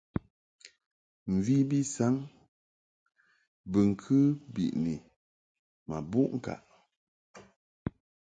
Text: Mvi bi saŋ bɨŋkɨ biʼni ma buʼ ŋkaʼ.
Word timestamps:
Mvi 1.33 1.55
bi 1.69 1.79
saŋ 1.93 2.13
bɨŋkɨ 3.71 4.17
biʼni 4.53 4.93
ma 5.87 5.97
buʼ 6.11 6.27
ŋkaʼ. 6.37 6.59